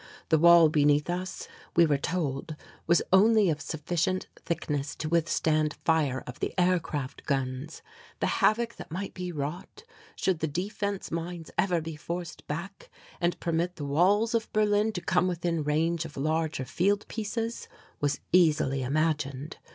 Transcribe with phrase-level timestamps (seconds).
[0.29, 2.55] The wall beneath us, we were told,
[2.87, 7.83] was only of sufficient thickness to withstand fire of the aircraft guns.
[8.19, 9.83] The havoc that might be wrought,
[10.15, 15.01] should the defence mines ever be forced back and permit the walls of Berlin to
[15.01, 17.67] come within range of larger field pieces,
[17.99, 19.57] was easily imagined.